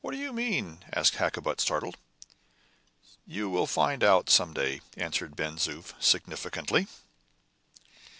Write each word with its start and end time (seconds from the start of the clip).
"What 0.03 0.13
do 0.13 0.17
you 0.17 0.33
mean?" 0.33 0.83
asked 0.91 1.17
Hakkabut, 1.17 1.61
startled. 1.61 1.95
"You 3.27 3.51
will 3.51 3.67
find 3.67 4.03
out 4.03 4.31
some 4.31 4.51
day," 4.51 4.81
answered 4.97 5.35
Ben 5.35 5.57
Zoof, 5.57 5.93
significantly. 6.01 6.87